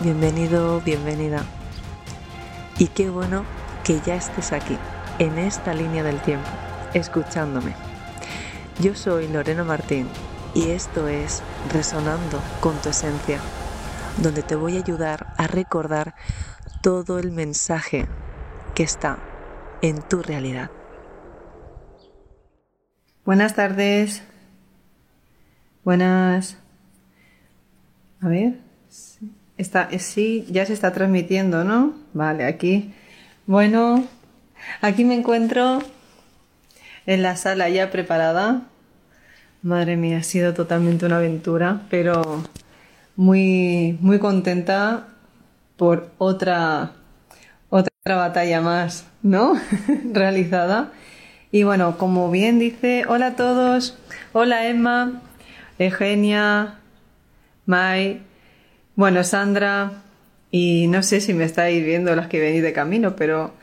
bienvenido, 0.00 0.80
bienvenida. 0.80 1.44
Y 2.78 2.86
qué 2.88 3.10
bueno 3.10 3.44
que 3.84 4.00
ya 4.00 4.14
estés 4.14 4.52
aquí, 4.52 4.78
en 5.18 5.38
esta 5.38 5.74
línea 5.74 6.02
del 6.02 6.20
tiempo, 6.22 6.48
escuchándome. 6.94 7.74
Yo 8.80 8.94
soy 8.94 9.28
Lorena 9.28 9.62
Martín 9.62 10.08
y 10.54 10.70
esto 10.70 11.06
es 11.08 11.42
Resonando 11.72 12.40
con 12.60 12.80
tu 12.80 12.88
Esencia, 12.88 13.40
donde 14.22 14.42
te 14.42 14.54
voy 14.54 14.76
a 14.76 14.80
ayudar 14.80 15.34
a 15.36 15.46
recordar 15.46 16.14
todo 16.82 17.18
el 17.18 17.30
mensaje 17.30 18.06
que 18.74 18.82
está 18.82 19.18
en 19.82 20.00
tu 20.00 20.22
realidad. 20.22 20.70
Buenas 23.26 23.54
tardes. 23.54 24.22
Buenas. 25.84 26.56
A 28.22 28.28
ver. 28.28 28.60
Está, 29.60 29.88
eh, 29.90 29.98
sí, 29.98 30.46
ya 30.48 30.64
se 30.64 30.72
está 30.72 30.90
transmitiendo, 30.94 31.64
¿no? 31.64 31.92
Vale, 32.14 32.44
aquí. 32.46 32.94
Bueno, 33.44 34.06
aquí 34.80 35.04
me 35.04 35.14
encuentro 35.14 35.82
en 37.04 37.22
la 37.22 37.36
sala 37.36 37.68
ya 37.68 37.90
preparada. 37.90 38.62
Madre 39.60 39.98
mía, 39.98 40.16
ha 40.16 40.22
sido 40.22 40.54
totalmente 40.54 41.04
una 41.04 41.18
aventura, 41.18 41.82
pero 41.90 42.42
muy, 43.16 43.98
muy 44.00 44.18
contenta 44.18 45.08
por 45.76 46.10
otra, 46.16 46.92
otra 47.68 48.16
batalla 48.16 48.62
más, 48.62 49.04
¿no? 49.22 49.60
Realizada. 50.14 50.90
Y 51.52 51.64
bueno, 51.64 51.98
como 51.98 52.30
bien 52.30 52.58
dice, 52.58 53.04
hola 53.06 53.26
a 53.26 53.36
todos, 53.36 53.98
hola 54.32 54.66
Emma, 54.68 55.20
Eugenia, 55.78 56.78
Mai, 57.66 58.22
bueno, 59.00 59.24
Sandra, 59.24 59.92
y 60.50 60.86
no 60.88 61.02
sé 61.02 61.22
si 61.22 61.32
me 61.32 61.44
estáis 61.44 61.82
viendo 61.82 62.14
las 62.14 62.26
que 62.26 62.38
venís 62.38 62.62
de 62.62 62.74
camino, 62.74 63.16
pero 63.16 63.54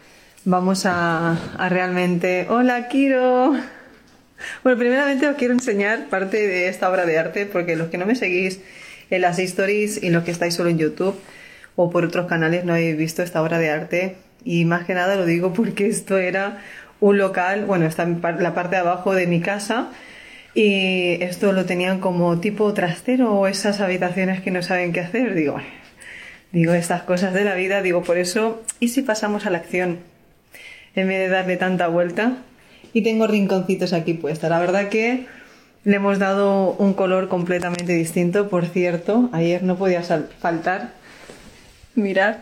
vamos 0.46 0.88
a, 0.88 1.38
realmente... 1.70 2.48
Hola, 2.50 2.88
Kiro. 2.88 3.54
Bueno, 4.64 4.80
primeramente 4.80 5.28
os 5.28 5.36
quiero 5.36 5.54
enseñar 5.54 6.08
parte 6.10 6.38
de 6.48 6.70
esta 6.70 6.90
obra 6.90 7.06
de 7.06 7.20
arte, 7.20 7.46
porque 7.46 7.76
los 7.76 7.90
que 7.90 8.00
no 8.00 8.08
me 8.08 8.16
seguís 8.16 8.62
en 9.12 9.22
las 9.22 9.38
stories 9.38 10.02
y 10.02 10.10
los 10.10 10.24
que 10.24 10.32
estáis 10.32 10.56
solo 10.56 10.72
en 10.72 10.80
YouTube 10.80 11.16
o 11.76 11.92
por 11.92 12.04
otros 12.04 12.26
canales 12.26 12.66
no 12.66 12.74
habéis 12.74 12.98
visto 12.98 13.22
esta 13.22 13.40
obra 13.44 13.60
de 13.60 13.70
arte. 13.70 14.16
Y 14.44 14.66
más 14.66 14.88
que 14.88 14.96
nada 14.96 15.18
lo 15.18 15.26
digo 15.28 15.54
porque 15.54 15.86
esto 15.86 16.18
era 16.18 16.64
un 17.00 17.20
local, 17.20 17.66
bueno, 17.66 17.86
está 17.86 18.08
la 18.08 18.56
parte 18.56 18.78
de 18.78 18.82
abajo 18.82 19.14
de 19.14 19.28
mi 19.28 19.40
casa, 19.42 19.92
y 20.58 21.22
esto 21.22 21.52
lo 21.52 21.66
tenían 21.66 22.00
como 22.00 22.40
tipo 22.40 22.74
trastero 22.74 23.32
o 23.32 23.46
esas 23.46 23.80
habitaciones 23.80 24.42
que 24.42 24.50
no 24.50 24.64
saben 24.64 24.92
qué 24.92 25.02
hacer. 25.02 25.36
Digo, 25.36 25.58
digo, 26.52 26.74
estas 26.74 27.04
cosas 27.04 27.36
de 27.36 27.44
la 27.44 27.54
vida, 27.54 27.84
digo, 27.84 28.02
por 28.02 28.18
eso, 28.18 28.64
¿y 28.80 28.88
si 28.88 29.04
pasamos 29.04 29.46
a 29.46 29.52
la 29.52 29.60
acción? 29.60 30.00
En 30.96 31.10
vez 31.10 31.20
de 31.20 31.28
darle 31.28 31.58
tanta 31.58 31.88
vuelta. 31.90 32.38
Y 32.92 33.04
tengo 33.04 33.28
rinconcitos 33.28 33.94
aquí 33.94 34.16
puestos. 34.16 34.50
La 34.50 34.58
verdad 34.58 34.90
que 34.90 35.28
le 35.84 35.96
hemos 35.96 36.18
dado 36.18 36.72
un 36.72 36.96
color 36.96 37.28
completamente 37.28 37.94
distinto. 37.94 38.50
Por 38.50 38.66
cierto, 38.66 39.30
ayer 39.34 39.62
no 39.62 39.78
podía 39.78 40.02
faltar. 40.02 40.90
Mirad, 41.94 42.38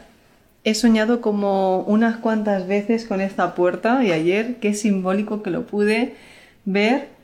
he 0.63 0.73
soñado 0.73 1.19
como 1.19 1.81
unas 1.81 2.15
cuantas 2.15 2.65
veces 2.65 3.03
con 3.03 3.19
esta 3.19 3.55
puerta 3.55 4.05
y 4.05 4.13
ayer 4.13 4.55
qué 4.61 4.73
simbólico 4.73 5.43
que 5.43 5.49
lo 5.49 5.67
pude 5.67 6.15
ver 6.63 7.14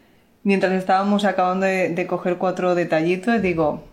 mientras 0.43 0.73
estábamos 0.73 1.25
acabando 1.25 1.65
de, 1.65 2.07
coger 2.07 2.37
cuatro 2.37 2.75
detallitos, 2.75 3.41
digo, 3.41 3.83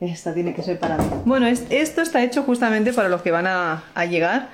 esta 0.00 0.34
tiene 0.34 0.54
que 0.54 0.62
ser 0.62 0.78
para 0.78 0.96
mí. 0.96 1.04
Bueno, 1.24 1.46
esto 1.46 2.02
está 2.02 2.22
hecho 2.22 2.42
justamente 2.42 2.92
para 2.92 3.08
los 3.08 3.22
que 3.22 3.30
van 3.30 3.46
a, 3.46 3.82
llegar. 4.08 4.48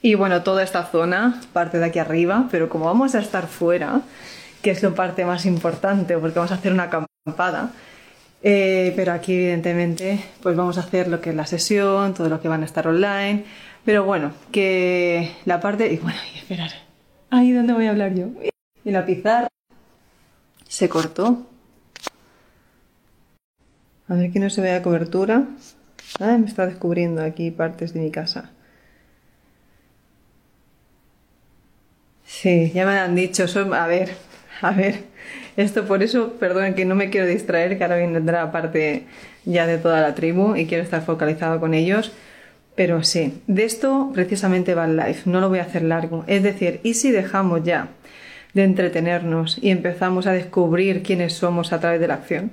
Y 0.00 0.14
bueno, 0.14 0.42
toda 0.42 0.62
esta 0.62 0.84
zona, 0.84 1.40
parte 1.52 1.78
de 1.78 1.86
aquí 1.86 1.98
arriba, 1.98 2.46
pero 2.50 2.68
como 2.68 2.84
vamos 2.84 3.16
a 3.16 3.18
estar 3.18 3.48
fuera, 3.48 4.02
que 4.62 4.70
es 4.70 4.82
la 4.82 4.90
parte 4.90 5.24
más 5.24 5.44
importante, 5.44 6.16
porque 6.18 6.38
vamos 6.38 6.52
a 6.52 6.54
hacer 6.54 6.72
una 6.72 6.84
acampada, 6.84 7.72
eh, 8.44 8.92
pero 8.94 9.12
aquí 9.12 9.34
evidentemente 9.34 10.20
pues 10.40 10.54
vamos 10.54 10.78
a 10.78 10.82
hacer 10.82 11.08
lo 11.08 11.20
que 11.20 11.30
es 11.30 11.36
la 11.36 11.46
sesión, 11.46 12.14
todo 12.14 12.28
lo 12.28 12.40
que 12.40 12.46
van 12.46 12.62
a 12.62 12.64
estar 12.64 12.86
online, 12.86 13.44
pero 13.84 14.04
bueno, 14.04 14.30
que 14.52 15.32
la 15.44 15.58
parte... 15.58 15.92
Y 15.92 15.96
bueno, 15.96 16.18
y 16.32 16.38
esperar, 16.38 16.70
ahí 17.30 17.50
donde 17.50 17.72
voy 17.72 17.86
a 17.86 17.90
hablar 17.90 18.14
yo. 18.14 18.26
Y 18.84 18.92
la 18.92 19.04
pizarra 19.04 19.48
se 20.68 20.88
cortó. 20.88 21.46
A 24.06 24.14
ver 24.14 24.30
que 24.30 24.38
no 24.38 24.50
se 24.50 24.60
vea 24.60 24.82
cobertura. 24.82 25.44
me 26.20 26.46
está 26.46 26.66
descubriendo 26.66 27.22
aquí 27.22 27.50
partes 27.50 27.92
de 27.92 28.00
mi 28.00 28.10
casa. 28.10 28.50
Sí, 32.24 32.70
ya 32.74 32.86
me 32.86 32.98
han 32.98 33.14
dicho. 33.16 33.44
a 33.74 33.86
ver, 33.86 34.10
a 34.60 34.70
ver. 34.70 35.04
Esto 35.56 35.86
por 35.86 36.02
eso, 36.02 36.34
perdón, 36.34 36.74
que 36.74 36.84
no 36.84 36.94
me 36.94 37.10
quiero 37.10 37.26
distraer, 37.26 37.76
que 37.76 37.84
ahora 37.84 37.96
vendrá 37.96 38.52
parte 38.52 39.06
ya 39.44 39.66
de 39.66 39.78
toda 39.78 40.00
la 40.00 40.14
tribu 40.14 40.54
y 40.54 40.66
quiero 40.66 40.84
estar 40.84 41.02
focalizado 41.04 41.58
con 41.58 41.74
ellos. 41.74 42.12
Pero 42.76 43.02
sí, 43.02 43.42
de 43.48 43.64
esto 43.64 44.12
precisamente 44.14 44.74
va 44.74 44.84
el 44.84 44.96
live, 44.96 45.18
no 45.24 45.40
lo 45.40 45.48
voy 45.48 45.58
a 45.58 45.62
hacer 45.62 45.82
largo. 45.82 46.24
Es 46.28 46.44
decir, 46.44 46.80
¿y 46.84 46.94
si 46.94 47.10
dejamos 47.10 47.64
ya 47.64 47.88
de 48.54 48.64
entretenernos 48.64 49.58
y 49.60 49.70
empezamos 49.70 50.26
a 50.26 50.32
descubrir 50.32 51.02
quiénes 51.02 51.34
somos 51.34 51.72
a 51.72 51.80
través 51.80 52.00
de 52.00 52.08
la 52.08 52.14
acción, 52.14 52.50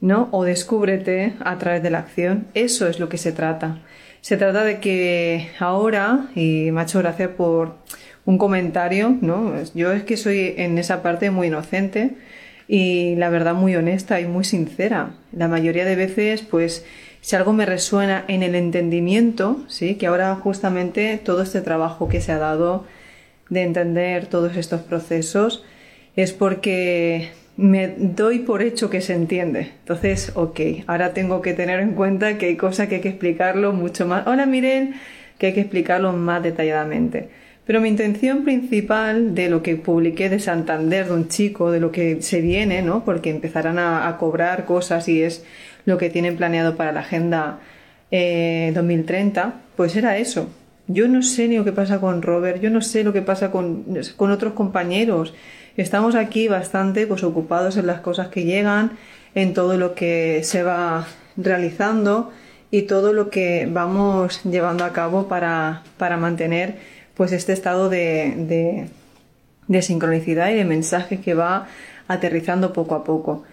¿no? 0.00 0.28
O 0.32 0.44
descúbrete 0.44 1.34
a 1.40 1.58
través 1.58 1.82
de 1.82 1.90
la 1.90 1.98
acción. 1.98 2.46
Eso 2.54 2.88
es 2.88 2.98
lo 2.98 3.08
que 3.08 3.18
se 3.18 3.32
trata. 3.32 3.78
Se 4.20 4.36
trata 4.36 4.64
de 4.64 4.80
que 4.80 5.50
ahora, 5.58 6.26
y 6.34 6.70
me 6.72 6.80
ha 6.80 6.84
hecho 6.84 6.98
gracia 6.98 7.36
por 7.36 7.76
un 8.24 8.38
comentario, 8.38 9.16
¿no? 9.20 9.52
Yo 9.74 9.92
es 9.92 10.02
que 10.02 10.16
soy 10.16 10.54
en 10.56 10.78
esa 10.78 11.02
parte 11.02 11.30
muy 11.30 11.46
inocente 11.46 12.16
y 12.66 13.14
la 13.16 13.30
verdad 13.30 13.54
muy 13.54 13.76
honesta 13.76 14.20
y 14.20 14.26
muy 14.26 14.44
sincera. 14.44 15.10
La 15.32 15.46
mayoría 15.46 15.84
de 15.84 15.94
veces, 15.94 16.42
pues, 16.42 16.84
si 17.20 17.36
algo 17.36 17.52
me 17.52 17.66
resuena 17.66 18.24
en 18.28 18.42
el 18.42 18.54
entendimiento, 18.54 19.64
sí, 19.68 19.94
que 19.94 20.08
ahora 20.08 20.34
justamente 20.34 21.18
todo 21.18 21.42
este 21.42 21.60
trabajo 21.60 22.08
que 22.08 22.20
se 22.20 22.32
ha 22.32 22.38
dado 22.38 22.84
de 23.48 23.62
entender 23.62 24.26
todos 24.26 24.56
estos 24.56 24.80
procesos 24.82 25.64
es 26.16 26.32
porque 26.32 27.30
me 27.56 27.88
doy 27.88 28.40
por 28.40 28.62
hecho 28.62 28.90
que 28.90 29.00
se 29.00 29.14
entiende. 29.14 29.72
Entonces, 29.80 30.32
ok, 30.34 30.60
ahora 30.86 31.14
tengo 31.14 31.40
que 31.42 31.54
tener 31.54 31.80
en 31.80 31.92
cuenta 31.92 32.38
que 32.38 32.46
hay 32.46 32.56
cosas 32.56 32.88
que 32.88 32.96
hay 32.96 33.00
que 33.00 33.10
explicarlo 33.10 33.72
mucho 33.72 34.06
más. 34.06 34.26
Hola, 34.26 34.46
miren, 34.46 34.94
que 35.38 35.46
hay 35.46 35.52
que 35.52 35.60
explicarlo 35.60 36.12
más 36.12 36.42
detalladamente. 36.42 37.28
Pero 37.66 37.80
mi 37.80 37.88
intención 37.88 38.44
principal 38.44 39.34
de 39.34 39.48
lo 39.48 39.62
que 39.62 39.74
publiqué 39.76 40.28
de 40.28 40.38
Santander, 40.38 41.06
de 41.06 41.12
un 41.12 41.28
chico, 41.28 41.72
de 41.72 41.80
lo 41.80 41.90
que 41.90 42.22
se 42.22 42.40
viene, 42.40 42.80
¿no? 42.80 43.04
Porque 43.04 43.30
empezarán 43.30 43.78
a, 43.78 44.16
cobrar 44.18 44.64
cosas 44.66 45.08
y 45.08 45.22
es 45.22 45.44
lo 45.84 45.98
que 45.98 46.08
tienen 46.08 46.36
planeado 46.36 46.76
para 46.76 46.92
la 46.92 47.00
Agenda 47.00 47.58
2030, 48.10 49.42
eh, 49.42 49.52
pues 49.74 49.96
era 49.96 50.16
eso, 50.16 50.48
yo 50.88 51.08
no 51.08 51.22
sé 51.22 51.48
ni 51.48 51.56
lo 51.56 51.64
que 51.64 51.72
pasa 51.72 52.00
con 52.00 52.22
Robert, 52.22 52.60
yo 52.60 52.70
no 52.70 52.80
sé 52.80 53.02
lo 53.02 53.12
que 53.12 53.22
pasa 53.22 53.50
con, 53.50 53.84
con 54.16 54.30
otros 54.30 54.52
compañeros. 54.52 55.34
Estamos 55.76 56.14
aquí 56.14 56.48
bastante 56.48 57.06
pues, 57.06 57.22
ocupados 57.22 57.76
en 57.76 57.86
las 57.86 58.00
cosas 58.00 58.28
que 58.28 58.44
llegan, 58.44 58.92
en 59.34 59.52
todo 59.52 59.76
lo 59.76 59.94
que 59.94 60.40
se 60.44 60.62
va 60.62 61.06
realizando 61.36 62.30
y 62.70 62.82
todo 62.82 63.12
lo 63.12 63.30
que 63.30 63.68
vamos 63.70 64.42
llevando 64.44 64.84
a 64.84 64.92
cabo 64.92 65.28
para, 65.28 65.82
para 65.98 66.16
mantener 66.16 66.76
pues 67.14 67.32
este 67.32 67.52
estado 67.52 67.88
de, 67.88 68.34
de, 68.36 68.88
de, 69.68 69.82
sincronicidad 69.82 70.50
y 70.50 70.54
de 70.54 70.64
mensajes 70.64 71.20
que 71.20 71.34
va 71.34 71.66
aterrizando 72.08 72.72
poco 72.72 72.94
a 72.94 73.04
poco. 73.04 73.44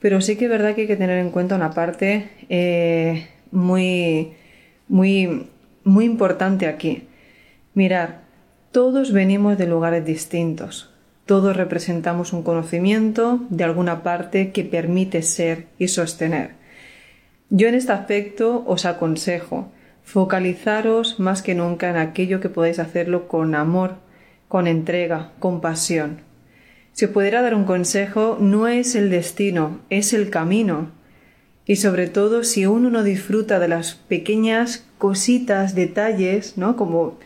Pero 0.00 0.20
sí 0.20 0.36
que 0.36 0.46
es 0.46 0.50
verdad 0.50 0.74
que 0.74 0.82
hay 0.82 0.86
que 0.86 0.96
tener 0.96 1.18
en 1.18 1.30
cuenta 1.30 1.54
una 1.54 1.72
parte 1.72 2.30
eh, 2.48 3.28
muy, 3.50 4.32
muy 4.88 5.46
muy 5.84 6.04
importante 6.04 6.66
aquí. 6.66 7.08
Mirar, 7.74 8.22
todos 8.72 9.12
venimos 9.12 9.58
de 9.58 9.66
lugares 9.66 10.04
distintos. 10.04 10.92
Todos 11.26 11.56
representamos 11.56 12.32
un 12.32 12.42
conocimiento 12.42 13.40
de 13.50 13.64
alguna 13.64 14.02
parte 14.02 14.50
que 14.50 14.64
permite 14.64 15.22
ser 15.22 15.66
y 15.78 15.88
sostener. 15.88 16.52
Yo 17.50 17.68
en 17.68 17.74
este 17.74 17.92
aspecto 17.92 18.64
os 18.66 18.84
aconsejo 18.84 19.70
focalizaros 20.04 21.20
más 21.20 21.42
que 21.42 21.54
nunca 21.54 21.88
en 21.88 21.96
aquello 21.96 22.40
que 22.40 22.48
podéis 22.48 22.80
hacerlo 22.80 23.28
con 23.28 23.54
amor, 23.54 23.94
con 24.48 24.66
entrega, 24.66 25.32
con 25.38 25.60
pasión. 25.60 26.22
Si 26.92 27.04
os 27.04 27.12
pudiera 27.12 27.42
dar 27.42 27.54
un 27.54 27.64
consejo, 27.64 28.36
no 28.40 28.66
es 28.66 28.96
el 28.96 29.10
destino, 29.10 29.80
es 29.88 30.12
el 30.12 30.30
camino. 30.30 30.90
Y 31.70 31.76
sobre 31.76 32.08
todo 32.08 32.42
si 32.42 32.66
uno 32.66 32.90
no 32.90 33.04
disfruta 33.04 33.60
de 33.60 33.68
las 33.68 33.94
pequeñas 33.94 34.84
cositas, 34.98 35.76
detalles, 35.76 36.56
¿no? 36.56 36.74
Como 36.74 37.20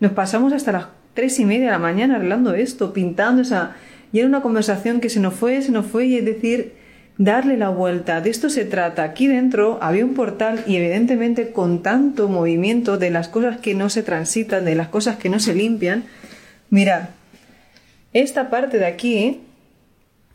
nos 0.00 0.12
pasamos 0.12 0.52
hasta 0.52 0.70
las 0.70 0.88
tres 1.14 1.40
y 1.40 1.46
media 1.46 1.64
de 1.64 1.70
la 1.70 1.78
mañana 1.78 2.16
arreglando 2.16 2.52
esto, 2.52 2.92
pintando 2.92 3.40
esa... 3.40 3.74
Y 4.12 4.18
era 4.18 4.28
una 4.28 4.42
conversación 4.42 5.00
que 5.00 5.08
se 5.08 5.18
nos 5.18 5.32
fue, 5.32 5.62
se 5.62 5.72
nos 5.72 5.86
fue, 5.86 6.04
y 6.08 6.16
es 6.18 6.26
decir, 6.26 6.74
darle 7.16 7.56
la 7.56 7.70
vuelta. 7.70 8.20
De 8.20 8.28
esto 8.28 8.50
se 8.50 8.66
trata. 8.66 9.02
Aquí 9.02 9.28
dentro 9.28 9.78
había 9.80 10.04
un 10.04 10.12
portal 10.12 10.62
y 10.66 10.76
evidentemente 10.76 11.52
con 11.52 11.82
tanto 11.82 12.28
movimiento 12.28 12.98
de 12.98 13.08
las 13.08 13.28
cosas 13.28 13.60
que 13.60 13.74
no 13.74 13.88
se 13.88 14.02
transitan, 14.02 14.66
de 14.66 14.74
las 14.74 14.88
cosas 14.88 15.16
que 15.16 15.30
no 15.30 15.40
se 15.40 15.54
limpian. 15.54 16.04
Mirad, 16.68 17.08
esta 18.12 18.50
parte 18.50 18.78
de 18.78 18.84
aquí, 18.84 19.40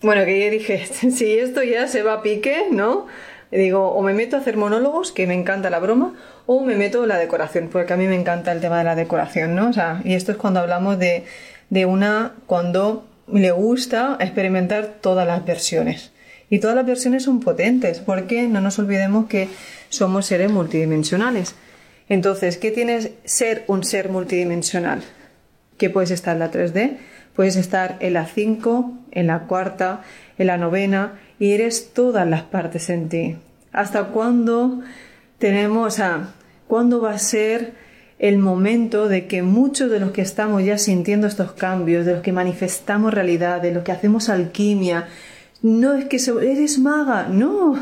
bueno, 0.01 0.25
que 0.25 0.45
yo 0.45 0.49
dije, 0.49 0.83
si 1.11 1.33
esto 1.33 1.61
ya 1.61 1.87
se 1.87 2.01
va 2.01 2.13
a 2.13 2.21
pique, 2.23 2.63
¿no? 2.71 3.05
Digo, 3.51 3.91
o 3.91 4.01
me 4.01 4.13
meto 4.13 4.37
a 4.37 4.39
hacer 4.39 4.55
monólogos, 4.55 5.11
que 5.11 5.27
me 5.27 5.33
encanta 5.33 5.69
la 5.69 5.79
broma, 5.79 6.13
o 6.45 6.61
me 6.63 6.75
meto 6.75 7.03
en 7.03 7.09
la 7.09 7.17
decoración, 7.17 7.67
porque 7.69 7.93
a 7.93 7.97
mí 7.97 8.07
me 8.07 8.15
encanta 8.15 8.53
el 8.53 8.61
tema 8.61 8.77
de 8.77 8.85
la 8.85 8.95
decoración, 8.95 9.55
¿no? 9.55 9.69
O 9.69 9.73
sea, 9.73 10.01
y 10.05 10.13
esto 10.13 10.31
es 10.31 10.37
cuando 10.37 10.61
hablamos 10.61 10.97
de, 10.97 11.25
de 11.69 11.85
una, 11.85 12.33
cuando 12.47 13.05
le 13.31 13.51
gusta 13.51 14.17
experimentar 14.19 14.95
todas 15.01 15.27
las 15.27 15.45
versiones. 15.45 16.11
Y 16.49 16.59
todas 16.59 16.75
las 16.75 16.85
versiones 16.85 17.23
son 17.23 17.39
potentes, 17.39 17.99
porque 17.99 18.47
no 18.47 18.61
nos 18.61 18.79
olvidemos 18.79 19.27
que 19.27 19.49
somos 19.89 20.25
seres 20.25 20.51
multidimensionales. 20.51 21.55
Entonces, 22.09 22.57
¿qué 22.57 22.71
tienes 22.71 23.11
ser 23.23 23.63
un 23.67 23.83
ser 23.83 24.09
multidimensional? 24.09 25.01
Que 25.77 25.89
puedes 25.89 26.11
estar 26.11 26.33
en 26.33 26.39
la 26.39 26.51
3D, 26.51 26.97
puedes 27.35 27.55
estar 27.55 27.97
en 28.01 28.13
la 28.13 28.25
5, 28.25 28.91
en 29.11 29.27
la 29.27 29.39
cuarta, 29.47 30.01
en 30.37 30.47
la 30.47 30.57
novena, 30.57 31.19
y 31.41 31.53
eres 31.53 31.91
todas 31.93 32.29
las 32.29 32.43
partes 32.43 32.91
en 32.91 33.09
ti. 33.09 33.35
¿Hasta 33.73 34.09
cuándo 34.09 34.81
tenemos, 35.39 35.99
a 35.99 36.35
cuándo 36.67 37.01
va 37.01 37.13
a 37.13 37.17
ser 37.17 37.73
el 38.19 38.37
momento 38.37 39.07
de 39.07 39.25
que 39.25 39.41
muchos 39.41 39.89
de 39.89 39.99
los 39.99 40.11
que 40.11 40.21
estamos 40.21 40.63
ya 40.63 40.77
sintiendo 40.77 41.25
estos 41.25 41.53
cambios, 41.53 42.05
de 42.05 42.13
los 42.13 42.21
que 42.21 42.31
manifestamos 42.31 43.11
realidad, 43.11 43.59
de 43.59 43.73
los 43.73 43.83
que 43.83 43.91
hacemos 43.91 44.29
alquimia, 44.29 45.07
no 45.63 45.95
es 45.95 46.05
que 46.05 46.17
eres 46.43 46.77
maga, 46.77 47.27
no. 47.27 47.75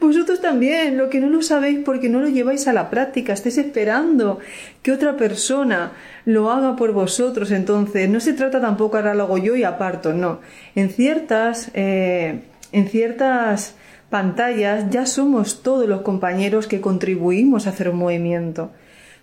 Vosotros 0.00 0.40
también, 0.40 0.96
lo 0.96 1.10
que 1.10 1.18
no 1.18 1.28
lo 1.28 1.42
sabéis 1.42 1.80
porque 1.84 2.08
no 2.08 2.20
lo 2.20 2.28
lleváis 2.28 2.68
a 2.68 2.72
la 2.72 2.88
práctica, 2.88 3.32
estáis 3.32 3.58
esperando 3.58 4.38
que 4.82 4.92
otra 4.92 5.16
persona 5.16 5.90
lo 6.24 6.52
haga 6.52 6.76
por 6.76 6.92
vosotros. 6.92 7.50
Entonces, 7.50 8.08
no 8.08 8.20
se 8.20 8.32
trata 8.32 8.60
tampoco 8.60 8.96
ahora 8.96 9.16
lo 9.16 9.24
hago 9.24 9.38
yo 9.38 9.56
y 9.56 9.64
aparto, 9.64 10.12
no. 10.12 10.38
En 10.76 10.90
ciertas, 10.90 11.72
eh, 11.74 12.42
en 12.72 12.88
ciertas 12.88 13.74
pantallas 14.10 14.90
ya 14.90 15.06
somos 15.06 15.62
todos 15.62 15.88
los 15.88 16.02
compañeros 16.02 16.66
que 16.66 16.80
contribuimos 16.80 17.66
a 17.66 17.70
hacer 17.70 17.88
un 17.88 17.96
movimiento. 17.98 18.70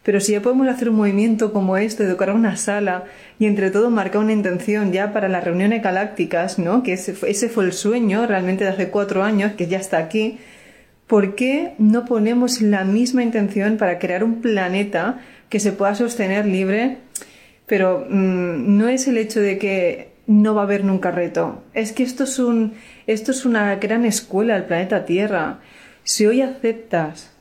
Pero 0.04 0.20
si 0.20 0.34
ya 0.34 0.42
podemos 0.42 0.68
hacer 0.68 0.90
un 0.90 0.98
movimiento 0.98 1.54
como 1.54 1.78
este, 1.78 2.06
decorar 2.06 2.36
una 2.36 2.58
sala 2.58 3.06
y 3.40 3.46
entre 3.46 3.72
todo 3.72 3.90
marcar 3.90 4.22
una 4.22 4.34
intención 4.34 4.92
ya 4.92 5.14
para 5.14 5.30
las 5.30 5.46
reuniones 5.46 5.82
galácticas, 5.82 6.60
¿no? 6.60 6.84
Que 6.84 6.94
ese, 6.94 7.16
ese 7.26 7.48
fue 7.48 7.64
el 7.64 7.74
sueño 7.74 8.28
realmente 8.28 8.66
de 8.66 8.72
hace 8.72 8.90
cuatro 8.90 9.24
años, 9.24 9.54
que 9.54 9.68
ya 9.68 9.78
está 9.78 10.00
aquí. 10.00 10.40
¿Por 11.08 11.36
qué 11.36 11.76
no 11.78 12.04
ponemos 12.04 12.62
la 12.62 12.84
misma 12.84 13.24
intención 13.24 13.78
para 13.78 13.98
crear 13.98 14.26
un 14.26 14.42
planeta 14.42 15.20
que 15.48 15.62
se 15.62 15.72
pueda 15.72 15.96
sostener 15.96 16.46
libre? 16.46 16.98
Pero 17.66 18.06
mm, 18.10 18.78
no 18.78 18.90
es 18.90 19.08
el 19.08 19.18
hecho 19.18 19.40
de 19.40 19.58
que 19.58 20.13
no 20.28 20.56
va 20.56 20.62
a 20.62 20.66
haber 20.66 20.84
nunca 20.84 21.12
reto. 21.12 21.64
Es 21.74 21.92
que 21.92 22.04
esto 22.04 22.24
es, 22.24 23.46
una 23.46 23.76
gran 23.76 24.06
escuela 24.06 24.56
del 24.56 24.66
planeta 24.66 25.06
Tierra. 25.06 25.60
Si 26.04 26.26
hoy 26.26 26.42
aceptas 26.42 27.32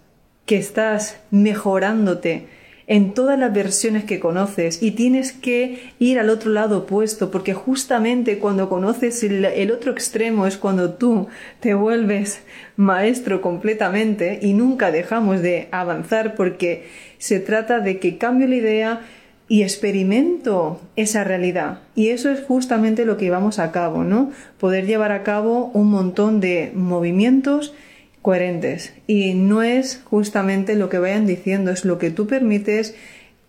que 0.46 0.56
estás 0.56 1.20
mejorándote 1.30 2.48
en 2.88 3.14
todas 3.14 3.38
las 3.38 3.54
versiones 3.54 4.04
que 4.04 4.18
conoces 4.18 4.82
y 4.82 4.90
tienes 4.90 5.32
que 5.32 5.92
ir 6.00 6.18
al 6.18 6.30
otro 6.30 6.50
lado 6.50 6.78
opuesto 6.78 7.30
porque 7.30 7.54
justamente 7.54 8.38
cuando 8.38 8.68
conoces 8.68 9.22
el, 9.22 9.70
otro 9.70 9.92
extremo 9.92 10.48
es 10.48 10.56
cuando 10.56 10.94
tú 10.94 11.28
te 11.60 11.74
vuelves 11.74 12.42
maestro 12.76 13.40
completamente 13.40 14.40
y 14.42 14.54
nunca 14.54 14.90
dejamos 14.90 15.42
de 15.42 15.68
avanzar 15.70 16.34
porque 16.34 16.88
se 17.18 17.38
trata 17.38 17.78
de 17.78 18.00
que 18.00 18.18
cambio 18.18 18.48
la 18.48 18.56
idea 18.56 19.00
y 19.48 19.62
experimento 19.62 20.80
esa 20.96 21.24
realidad. 21.24 21.80
Y 21.94 22.08
eso 22.08 22.30
es 22.30 22.40
justamente 22.40 23.04
lo 23.04 23.16
que 23.16 23.26
llevamos 23.26 23.58
a 23.58 23.72
cabo, 23.72 24.04
¿no? 24.04 24.30
Poder 24.58 24.86
llevar 24.86 25.12
a 25.12 25.22
cabo 25.22 25.70
un 25.74 25.90
montón 25.90 26.40
de 26.40 26.72
movimientos 26.74 27.74
coherentes. 28.22 28.94
Y 29.06 29.34
no 29.34 29.62
es 29.62 30.00
justamente 30.04 30.76
lo 30.76 30.88
que 30.88 30.98
vayan 30.98 31.26
diciendo, 31.26 31.70
es 31.70 31.84
lo 31.84 31.98
que 31.98 32.10
tú 32.10 32.26
permites 32.26 32.94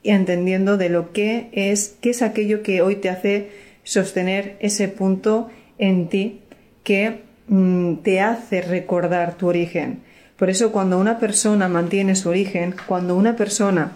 y 0.02 0.10
entendiendo 0.10 0.78
de 0.78 0.90
lo 0.90 1.14
que 1.14 1.48
es, 1.54 1.96
qué 2.02 2.10
es 2.10 2.22
aquello 2.22 2.64
que 2.64 2.82
hoy 2.82 2.98
te 2.98 3.10
hace 3.10 3.50
sostener 3.84 4.58
ese 4.60 4.90
punto 4.90 5.50
en 5.78 6.10
ti 6.10 6.42
que 6.84 7.22
mm, 7.48 7.96
te 7.98 8.20
hace 8.20 8.62
recordar 8.62 9.38
tu 9.38 9.48
origen. 9.48 10.02
Por 10.36 10.50
eso 10.50 10.72
cuando 10.72 11.00
una 11.00 11.20
persona 11.20 11.70
mantiene 11.70 12.16
su 12.16 12.30
origen, 12.30 12.76
cuando 12.88 13.16
una 13.16 13.36
persona 13.36 13.94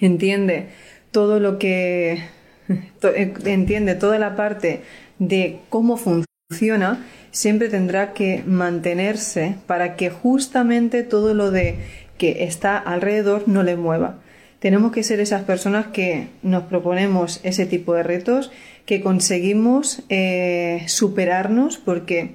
entiende 0.00 0.68
todo 1.14 1.38
lo 1.38 1.60
que 1.60 2.24
entiende 3.44 3.94
toda 3.94 4.18
la 4.18 4.34
parte 4.34 4.82
de 5.20 5.60
cómo 5.70 5.96
funciona, 5.96 7.06
siempre 7.30 7.68
tendrá 7.68 8.12
que 8.12 8.42
mantenerse 8.44 9.54
para 9.68 9.94
que 9.94 10.10
justamente 10.10 11.04
todo 11.04 11.32
lo 11.32 11.52
de 11.52 11.76
que 12.18 12.42
está 12.42 12.76
alrededor 12.76 13.44
no 13.46 13.62
le 13.62 13.76
mueva. 13.76 14.18
Tenemos 14.58 14.90
que 14.90 15.04
ser 15.04 15.20
esas 15.20 15.44
personas 15.44 15.86
que 15.86 16.30
nos 16.42 16.64
proponemos 16.64 17.38
ese 17.44 17.64
tipo 17.64 17.94
de 17.94 18.02
retos, 18.02 18.50
que 18.84 19.00
conseguimos 19.00 20.02
eh, 20.08 20.82
superarnos, 20.88 21.78
porque 21.78 22.34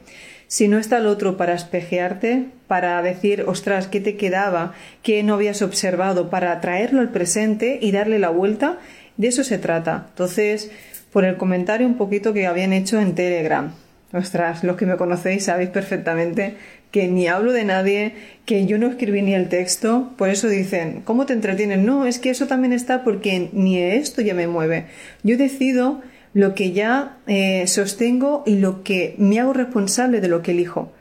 si 0.50 0.68
no 0.68 0.80
está 0.80 0.98
el 0.98 1.06
otro 1.06 1.38
para 1.38 1.54
espejearte, 1.54 2.48
para 2.66 3.00
decir, 3.04 3.44
ostras, 3.46 3.86
¿qué 3.86 4.02
te 4.02 4.18
quedaba? 4.18 4.74
¿Qué 5.04 5.22
no 5.22 5.36
habías 5.36 5.62
observado? 5.62 6.32
Para 6.32 6.60
traerlo 6.60 7.02
al 7.02 7.10
presente 7.10 7.78
y 7.80 7.92
darle 7.92 8.18
la 8.18 8.32
vuelta, 8.32 8.80
de 9.16 9.28
eso 9.28 9.44
se 9.44 9.60
trata. 9.60 10.08
Entonces, 10.10 10.72
por 11.14 11.24
el 11.24 11.38
comentario 11.38 11.86
un 11.86 11.98
poquito 11.98 12.34
que 12.34 12.48
habían 12.48 12.74
hecho 12.74 13.00
en 13.00 13.14
Telegram. 13.14 13.74
Ostras, 14.12 14.64
los 14.64 14.76
que 14.76 14.88
me 14.88 14.98
conocéis 14.98 15.46
sabéis 15.46 15.70
perfectamente 15.70 16.56
que 16.90 17.08
ni 17.08 17.28
hablo 17.28 17.52
de 17.52 17.64
nadie, 17.64 18.14
que 18.46 18.66
yo 18.66 18.80
no 18.80 18.88
escribí 18.88 19.22
ni 19.22 19.36
el 19.36 19.50
texto, 19.50 20.14
por 20.18 20.30
eso 20.30 20.50
dicen, 20.50 21.04
¿cómo 21.06 21.28
te 21.28 21.34
entretienes? 21.34 21.78
No, 21.78 22.08
es 22.08 22.18
que 22.18 22.32
eso 22.32 22.48
también 22.48 22.74
está 22.74 23.04
porque 23.04 23.52
ni 23.54 23.78
esto 23.78 24.24
ya 24.24 24.34
me 24.34 24.48
mueve. 24.48 24.88
Yo 25.22 25.38
decido 25.38 26.02
lo 26.34 26.56
que 26.56 26.72
ya 26.72 27.18
eh, 27.28 27.66
sostengo 27.68 28.44
y 28.46 28.56
lo 28.58 28.84
que 28.84 29.16
me 29.18 29.40
hago 29.40 29.54
responsable 29.54 30.22
de 30.22 30.28
lo 30.28 30.42
que 30.42 30.52
elijo. 30.52 30.92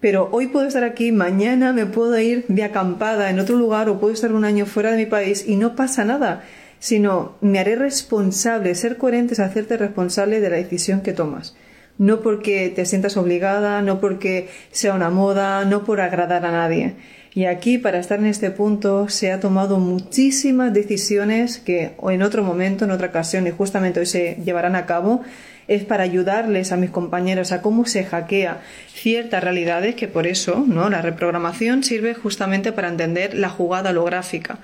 Pero 0.00 0.28
hoy 0.30 0.48
puedo 0.48 0.66
estar 0.66 0.84
aquí, 0.84 1.10
mañana 1.10 1.72
me 1.72 1.86
puedo 1.86 2.18
ir 2.18 2.44
de 2.48 2.62
acampada 2.62 3.30
en 3.30 3.40
otro 3.40 3.56
lugar 3.56 3.88
o 3.88 3.98
puedo 3.98 4.14
estar 4.14 4.32
un 4.32 4.44
año 4.44 4.66
fuera 4.66 4.92
de 4.92 4.98
mi 4.98 5.06
país 5.06 5.44
y 5.46 5.56
no 5.56 5.74
pasa 5.74 6.04
nada, 6.04 6.44
sino 6.78 7.36
me 7.40 7.58
haré 7.58 7.74
responsable, 7.74 8.74
ser 8.74 8.96
coherente 8.96 9.34
es 9.34 9.40
hacerte 9.40 9.76
responsable 9.76 10.40
de 10.40 10.50
la 10.50 10.56
decisión 10.56 11.00
que 11.00 11.12
tomas 11.12 11.56
no 11.98 12.20
porque 12.20 12.72
te 12.74 12.86
sientas 12.86 13.16
obligada, 13.16 13.82
no 13.82 14.00
porque 14.00 14.48
sea 14.70 14.94
una 14.94 15.10
moda, 15.10 15.64
no 15.64 15.84
por 15.84 16.00
agradar 16.00 16.46
a 16.46 16.52
nadie. 16.52 16.94
Y 17.34 17.44
aquí, 17.44 17.78
para 17.78 17.98
estar 17.98 18.18
en 18.18 18.26
este 18.26 18.50
punto, 18.50 19.08
se 19.08 19.32
ha 19.32 19.40
tomado 19.40 19.78
muchísimas 19.78 20.72
decisiones 20.72 21.58
que 21.58 21.92
en 22.02 22.22
otro 22.22 22.42
momento, 22.42 22.84
en 22.84 22.90
otra 22.90 23.08
ocasión, 23.08 23.46
y 23.46 23.50
justamente 23.50 24.00
hoy 24.00 24.06
se 24.06 24.38
llevarán 24.44 24.74
a 24.76 24.86
cabo, 24.86 25.22
es 25.68 25.84
para 25.84 26.02
ayudarles 26.02 26.72
a 26.72 26.76
mis 26.76 26.90
compañeros 26.90 27.52
a 27.52 27.60
cómo 27.60 27.84
se 27.84 28.04
hackea 28.04 28.62
ciertas 28.92 29.44
realidades 29.44 29.94
que 29.94 30.08
por 30.08 30.26
eso, 30.26 30.64
¿no? 30.66 30.88
La 30.88 31.02
reprogramación 31.02 31.84
sirve 31.84 32.14
justamente 32.14 32.72
para 32.72 32.88
entender 32.88 33.34
la 33.34 33.50
jugada 33.50 33.90
holográfica. 33.90 34.58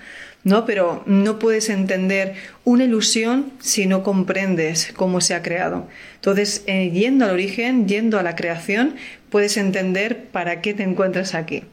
¿no? 0.44 0.66
Pero 0.66 1.02
no 1.06 1.38
puedes 1.38 1.70
entender 1.70 2.34
una 2.64 2.84
ilusión 2.84 3.52
si 3.60 3.86
no 3.86 4.02
comprendes 4.02 4.92
cómo 4.94 5.20
se 5.20 5.34
ha 5.34 5.42
creado. 5.42 5.88
Entonces, 6.16 6.62
eh, 6.66 6.90
yendo 6.90 7.24
al 7.24 7.32
origen, 7.32 7.88
yendo 7.88 8.18
a 8.18 8.22
la 8.22 8.36
creación, 8.36 8.94
puedes 9.30 9.56
entender 9.56 10.26
para 10.30 10.60
qué 10.60 10.74
te 10.74 10.82
encuentras 10.82 11.34
aquí. 11.34 11.64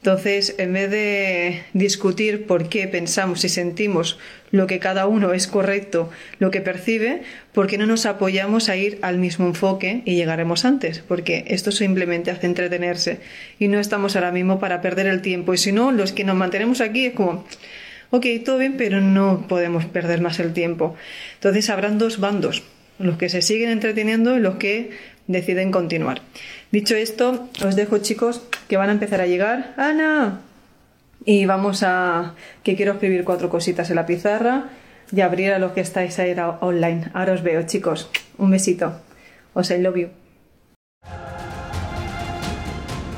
Entonces, 0.00 0.54
en 0.58 0.72
vez 0.72 0.90
de 0.90 1.62
discutir 1.72 2.46
por 2.46 2.68
qué 2.68 2.86
pensamos 2.86 3.44
y 3.44 3.48
sentimos 3.48 4.18
lo 4.52 4.68
que 4.68 4.78
cada 4.78 5.06
uno 5.06 5.32
es 5.32 5.48
correcto, 5.48 6.08
lo 6.38 6.52
que 6.52 6.60
percibe, 6.60 7.22
¿por 7.52 7.66
qué 7.66 7.78
no 7.78 7.86
nos 7.86 8.06
apoyamos 8.06 8.68
a 8.68 8.76
ir 8.76 9.00
al 9.02 9.18
mismo 9.18 9.46
enfoque 9.46 10.02
y 10.04 10.14
llegaremos 10.14 10.64
antes? 10.64 11.00
Porque 11.00 11.44
esto 11.48 11.72
simplemente 11.72 12.30
hace 12.30 12.46
entretenerse 12.46 13.18
y 13.58 13.66
no 13.66 13.80
estamos 13.80 14.14
ahora 14.14 14.30
mismo 14.30 14.60
para 14.60 14.80
perder 14.80 15.08
el 15.08 15.20
tiempo. 15.20 15.52
Y 15.52 15.58
si 15.58 15.72
no, 15.72 15.90
los 15.90 16.12
que 16.12 16.22
nos 16.22 16.36
mantenemos 16.36 16.80
aquí 16.80 17.06
es 17.06 17.14
como, 17.14 17.44
ok, 18.10 18.24
todo 18.44 18.58
bien, 18.58 18.76
pero 18.76 19.00
no 19.00 19.46
podemos 19.48 19.84
perder 19.84 20.20
más 20.20 20.38
el 20.38 20.52
tiempo. 20.52 20.94
Entonces 21.34 21.70
habrán 21.70 21.98
dos 21.98 22.20
bandos, 22.20 22.62
los 22.98 23.16
que 23.16 23.28
se 23.28 23.42
siguen 23.42 23.70
entreteniendo 23.70 24.36
y 24.36 24.40
los 24.40 24.56
que 24.56 24.90
deciden 25.26 25.70
continuar. 25.70 26.22
Dicho 26.72 26.96
esto, 26.96 27.48
os 27.64 27.76
dejo 27.76 27.98
chicos 27.98 28.42
que 28.68 28.76
van 28.76 28.88
a 28.88 28.92
empezar 28.92 29.20
a 29.20 29.26
llegar. 29.26 29.74
¡Ana! 29.76 30.40
Y 31.24 31.46
vamos 31.46 31.82
a... 31.82 32.34
que 32.62 32.76
quiero 32.76 32.92
escribir 32.92 33.24
cuatro 33.24 33.50
cositas 33.50 33.90
en 33.90 33.96
la 33.96 34.06
pizarra 34.06 34.70
y 35.12 35.20
abrir 35.20 35.52
a 35.52 35.58
los 35.58 35.72
que 35.72 35.80
estáis 35.80 36.18
ahí 36.18 36.34
online. 36.60 37.10
Ahora 37.14 37.32
os 37.32 37.42
veo 37.42 37.62
chicos. 37.62 38.10
Un 38.38 38.50
besito. 38.50 39.00
Os 39.54 39.70
I 39.70 39.78
love 39.78 39.96
you. 39.96 40.08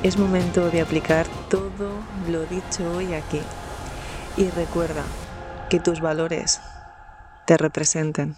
es 0.03 0.17
momento 0.17 0.71
de 0.71 0.81
aplicar 0.81 1.27
todo 1.49 1.93
lo 2.31 2.47
dicho 2.47 2.91
hoy 2.97 3.13
aquí. 3.15 3.41
Y 4.37 4.49
recuerda 4.51 5.05
que 5.69 5.81
tus 5.81 6.01
valores 6.01 6.61
te 7.47 7.57
representen. 7.57 8.37